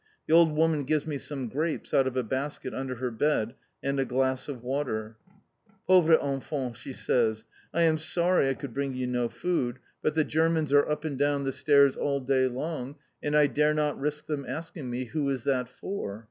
[0.27, 3.53] The old woman gives me some grapes out of a basket under her bed,
[3.83, 5.15] and a glass of water.
[5.87, 7.45] "Pauvre enfant!" she says.
[7.71, 11.19] "I am sorry I could bring you no food, but the Germans are up and
[11.19, 15.29] down the stairs all day long, and I dare not risk them asking me, "Who
[15.29, 16.19] is that for?"